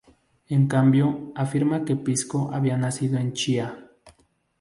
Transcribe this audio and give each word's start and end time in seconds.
En 0.55 0.67
cambio, 0.67 1.31
afirma 1.35 1.85
que 1.85 1.95
Pisco 1.95 2.49
había 2.55 2.75
nacido 2.75 3.19
de 3.19 3.33
Chía. 3.33 3.87